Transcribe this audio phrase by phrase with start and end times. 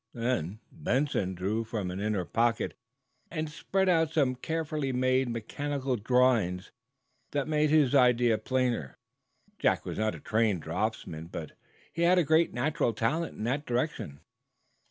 [0.15, 2.75] Then Benson drew from an inner pocket,
[3.29, 6.71] and spread out, some carefully made mechanical drawings
[7.33, 8.97] that made his idea plainer.
[9.59, 11.51] Jack was not a trained draughtsman, but
[11.93, 14.21] he had a great natural talent in that direction.